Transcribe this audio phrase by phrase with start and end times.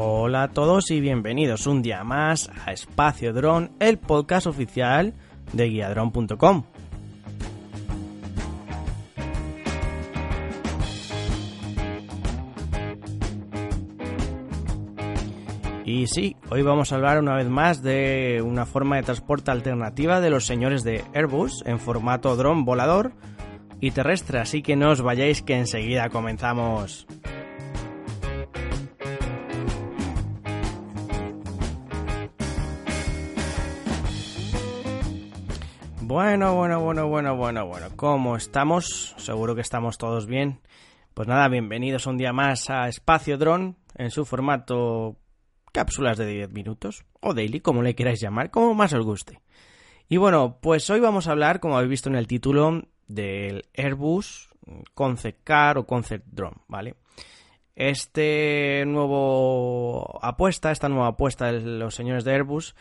[0.00, 5.12] Hola a todos y bienvenidos un día más a Espacio Drone, el podcast oficial
[5.52, 6.62] de guiadrone.com.
[15.84, 20.20] Y sí, hoy vamos a hablar una vez más de una forma de transporte alternativa
[20.20, 23.14] de los señores de Airbus en formato dron volador
[23.80, 27.08] y terrestre, así que no os vayáis que enseguida comenzamos.
[36.08, 37.88] Bueno, bueno, bueno, bueno, bueno, bueno.
[37.94, 39.14] ¿Cómo estamos?
[39.18, 40.58] Seguro que estamos todos bien.
[41.12, 45.18] Pues nada, bienvenidos un día más a Espacio Drone en su formato
[45.70, 49.42] cápsulas de 10 minutos o daily, como le queráis llamar, como más os guste.
[50.08, 54.48] Y bueno, pues hoy vamos a hablar, como habéis visto en el título, del Airbus
[54.94, 56.94] Concept Car o Concept Drone, ¿vale?
[57.76, 62.74] Este nuevo apuesta, esta nueva apuesta de los señores de Airbus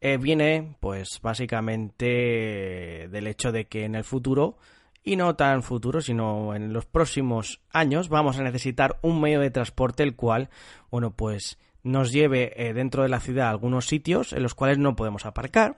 [0.00, 4.58] eh, viene pues básicamente del hecho de que en el futuro
[5.02, 9.50] y no tan futuro sino en los próximos años vamos a necesitar un medio de
[9.50, 10.50] transporte el cual
[10.90, 14.78] bueno pues nos lleve eh, dentro de la ciudad a algunos sitios en los cuales
[14.78, 15.76] no podemos aparcar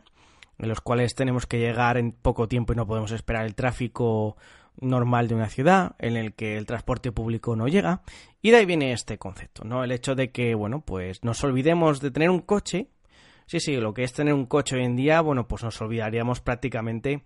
[0.59, 4.37] en los cuales tenemos que llegar en poco tiempo y no podemos esperar el tráfico
[4.81, 8.03] normal de una ciudad en el que el transporte público no llega.
[8.43, 12.01] Y de ahí viene este concepto no el hecho de que bueno pues nos olvidemos
[12.01, 12.89] de tener un coche
[13.49, 16.43] Sí, sí, lo que es tener un coche hoy en día, bueno, pues nos olvidaríamos
[16.43, 17.23] prácticamente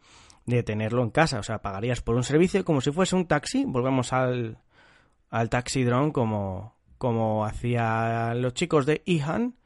[0.47, 1.41] de tenerlo en casa.
[1.41, 3.65] O sea, pagarías por un servicio como si fuese un taxi.
[3.67, 4.59] Volvemos al,
[5.31, 9.57] al taxi drone como, como hacían los chicos de Ihan.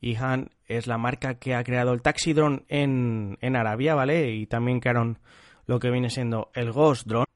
[0.00, 4.32] Ihan es la marca que ha creado el taxi drone en, en Arabia, ¿vale?
[4.32, 5.20] Y también crearon
[5.66, 7.26] lo que viene siendo el Ghost Drone.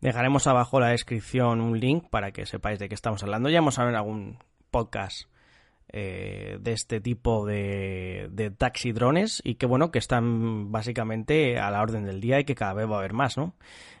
[0.00, 3.50] Dejaremos abajo la descripción un link para que sepáis de qué estamos hablando.
[3.50, 4.38] Ya hemos hablado en algún
[4.70, 5.28] podcast
[5.92, 11.70] eh, de este tipo de, de taxi drones y que bueno que están básicamente a
[11.70, 13.54] la orden del día y que cada vez va a haber más, ¿no?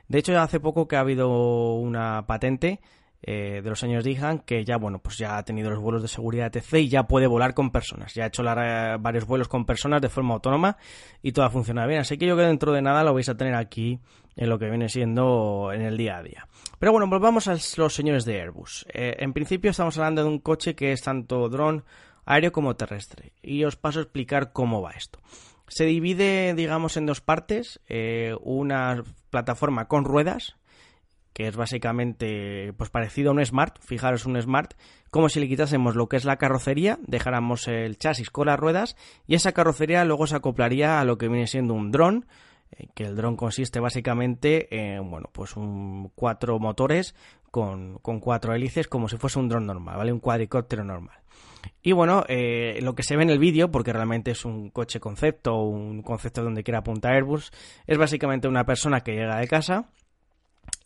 [0.08, 2.80] De hecho, hace poco que ha habido una patente
[3.28, 6.00] eh, de los años de Ihan que ya bueno pues ya ha tenido los vuelos
[6.00, 8.14] de seguridad etc y ya puede volar con personas.
[8.14, 10.76] Ya ha hecho varios vuelos con personas de forma autónoma
[11.22, 12.02] y todo funciona bien.
[12.02, 13.98] Así que yo que dentro de nada lo vais a tener aquí
[14.36, 16.46] en lo que viene siendo en el día a día.
[16.78, 18.86] Pero bueno volvamos a los señores de Airbus.
[18.92, 21.84] Eh, en principio estamos hablando de un coche que es tanto dron
[22.26, 23.32] aéreo como terrestre.
[23.42, 25.18] Y os paso a explicar cómo va esto.
[25.66, 27.80] Se divide digamos en dos partes.
[27.88, 30.54] Eh, una plataforma con ruedas
[31.36, 34.72] que es básicamente pues parecido a un Smart, fijaros un Smart,
[35.10, 38.96] como si le quitásemos lo que es la carrocería, dejáramos el chasis con las ruedas
[39.26, 42.24] y esa carrocería luego se acoplaría a lo que viene siendo un dron,
[42.70, 47.14] eh, que el dron consiste básicamente en bueno, pues un cuatro motores
[47.50, 50.14] con, cuatro hélices como si fuese un dron normal, ¿vale?
[50.14, 51.18] Un cuadricóptero normal.
[51.82, 55.00] Y bueno, eh, lo que se ve en el vídeo, porque realmente es un coche
[55.00, 57.50] concepto, un concepto donde quiera apuntar Airbus,
[57.86, 59.90] es básicamente una persona que llega de casa,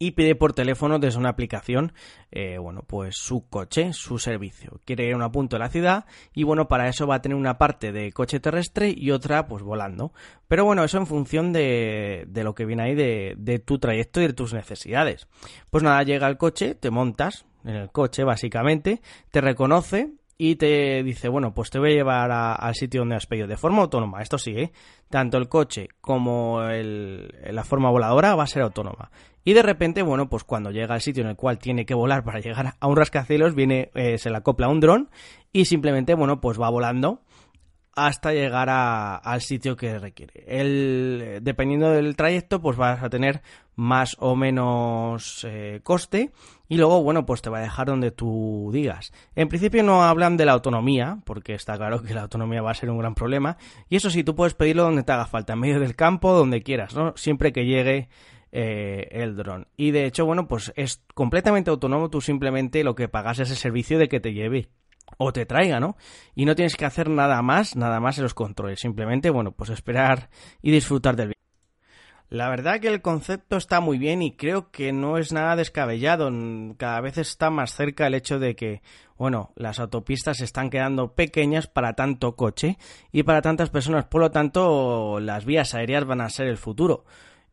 [0.02, 1.92] y pide por teléfono desde una aplicación,
[2.32, 4.80] eh, bueno, pues su coche, su servicio.
[4.86, 7.36] Quiere ir a un punto de la ciudad y bueno, para eso va a tener
[7.36, 10.14] una parte de coche terrestre y otra pues volando.
[10.48, 14.22] Pero bueno, eso en función de, de lo que viene ahí de, de tu trayecto
[14.22, 15.28] y de tus necesidades.
[15.68, 21.02] Pues nada, llega el coche, te montas en el coche básicamente, te reconoce y te
[21.02, 24.22] dice, bueno, pues te voy a llevar al sitio donde has pedido de forma autónoma.
[24.22, 24.72] Esto sí, ¿eh?
[25.10, 29.10] tanto el coche como la forma voladora va a ser autónoma.
[29.44, 32.24] Y de repente, bueno, pues cuando llega al sitio en el cual tiene que volar
[32.24, 35.10] para llegar a un rascacielos, viene, eh, se le acopla un dron
[35.52, 37.22] y simplemente, bueno, pues va volando
[37.94, 40.44] hasta llegar al sitio que requiere.
[40.46, 43.42] El, dependiendo del trayecto, pues vas a tener
[43.74, 46.32] más o menos eh, coste
[46.68, 49.12] y luego, bueno, pues te va a dejar donde tú digas.
[49.34, 52.74] En principio no hablan de la autonomía, porque está claro que la autonomía va a
[52.74, 53.56] ser un gran problema.
[53.88, 56.62] Y eso sí, tú puedes pedirlo donde te haga falta, en medio del campo, donde
[56.62, 57.14] quieras, ¿no?
[57.16, 58.08] Siempre que llegue
[58.52, 59.68] eh, el dron.
[59.76, 63.56] Y de hecho, bueno, pues es completamente autónomo, tú simplemente lo que pagas es el
[63.56, 64.68] servicio de que te lleve
[65.18, 65.96] o te traiga, ¿no?
[66.34, 68.80] Y no tienes que hacer nada más, nada más en los controles.
[68.80, 70.30] Simplemente, bueno, pues esperar
[70.62, 71.34] y disfrutar del vídeo.
[72.28, 76.30] La verdad que el concepto está muy bien y creo que no es nada descabellado.
[76.76, 78.82] Cada vez está más cerca el hecho de que,
[79.18, 82.78] bueno, las autopistas se están quedando pequeñas para tanto coche
[83.10, 84.04] y para tantas personas.
[84.04, 87.04] Por lo tanto, las vías aéreas van a ser el futuro.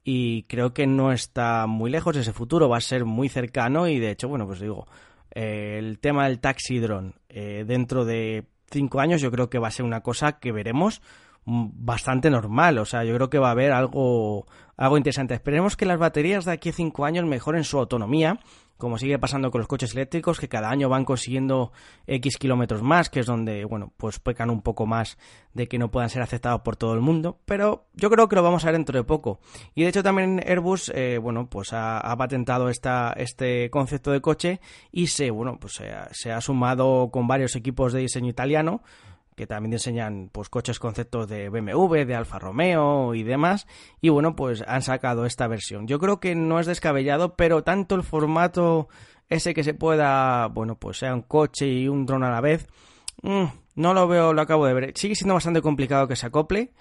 [0.09, 3.99] Y creo que no está muy lejos ese futuro, va a ser muy cercano y
[3.99, 4.87] de hecho, bueno, pues digo,
[5.35, 9.67] eh, el tema del taxi drone eh, dentro de cinco años yo creo que va
[9.67, 11.01] a ser una cosa que veremos
[11.43, 12.77] bastante normal.
[12.77, 15.33] O sea, yo creo que va a haber algo, algo interesante.
[15.33, 18.39] Esperemos que las baterías de aquí a 5 años mejoren su autonomía,
[18.77, 21.71] como sigue pasando con los coches eléctricos, que cada año van consiguiendo
[22.05, 25.17] X kilómetros más, que es donde, bueno, pues pecan un poco más
[25.53, 27.39] de que no puedan ser aceptados por todo el mundo.
[27.45, 29.39] Pero yo creo que lo vamos a ver dentro de poco.
[29.75, 34.59] Y de hecho también Airbus, eh, bueno, pues ha, patentado esta, este concepto de coche
[34.91, 35.81] y se, bueno, pues
[36.11, 38.81] se ha sumado con varios equipos de diseño italiano
[39.37, 43.67] que también enseñan pues coches conceptos de BMW, de Alfa Romeo y demás.
[44.01, 45.85] Y bueno, pues han sacado esta versión.
[45.85, 48.87] Yo creo que no es descabellado, pero tanto el formato
[49.29, 52.67] ese que se pueda, bueno, pues sea un coche y un dron a la vez,
[53.21, 53.43] mm,
[53.75, 54.93] no lo veo, lo acabo de ver.
[54.95, 56.71] Sigue siendo bastante complicado que se acople.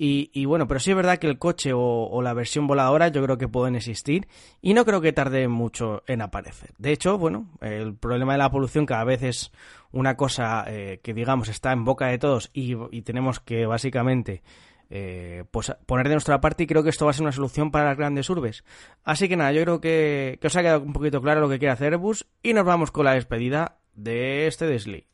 [0.00, 3.36] Y, bueno, pero sí es verdad que el coche o, la versión voladora yo creo
[3.36, 4.28] que pueden existir
[4.62, 6.70] y no creo que tarde mucho en aparecer.
[6.78, 9.50] De hecho, bueno, el problema de la polución cada vez es
[9.90, 14.44] una cosa eh, que digamos está en boca de todos y, tenemos que básicamente
[14.88, 17.72] eh, pues poner de nuestra parte y creo que esto va a ser una solución
[17.72, 18.62] para las grandes urbes.
[19.02, 21.58] Así que nada, yo creo que, que os ha quedado un poquito claro lo que
[21.58, 25.08] quiere hacer Airbus y nos vamos con la despedida de este Desli.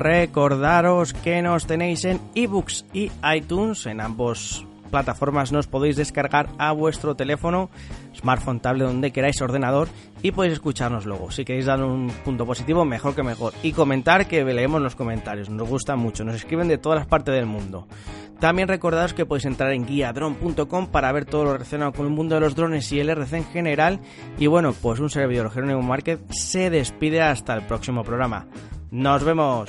[0.00, 6.72] Recordaros que nos tenéis en ebooks y iTunes, en ambos plataformas nos podéis descargar a
[6.72, 7.68] vuestro teléfono,
[8.16, 9.88] smartphone, tablet, donde queráis, ordenador
[10.22, 11.30] y podéis escucharnos luego.
[11.30, 13.52] Si queréis dar un punto positivo, mejor que mejor.
[13.62, 17.34] Y comentar que leemos los comentarios, nos gusta mucho, nos escriben de todas las partes
[17.34, 17.86] del mundo.
[18.38, 22.36] También recordaros que podéis entrar en guiadron.com para ver todo lo relacionado con el mundo
[22.36, 24.00] de los drones y el RC en general.
[24.38, 28.46] Y bueno, pues un servidor Jerónimo Márquez se despide hasta el próximo programa.
[28.90, 29.68] ¡Nos vemos!